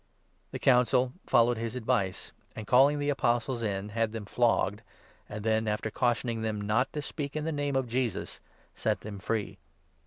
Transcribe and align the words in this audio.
"The 0.51 0.57
Council 0.57 1.13
followed 1.27 1.59
his 1.59 1.75
advice, 1.75 2.31
and, 2.55 2.65
calling 2.65 2.97
the 2.97 3.11
Apostles 3.11 3.61
in, 3.61 3.89
40 3.89 3.93
had 3.93 4.11
them 4.13 4.25
flogged, 4.25 4.81
and 5.29 5.43
then, 5.43 5.67
after 5.67 5.91
cautioning 5.91 6.41
them 6.41 6.59
not 6.59 6.91
to 6.93 7.03
speak 7.03 7.35
in 7.35 7.45
the 7.45 7.51
Name 7.51 7.75
of 7.75 7.87
Jesus, 7.87 8.39
set 8.73 9.01
them 9.01 9.19
free. 9.19 9.59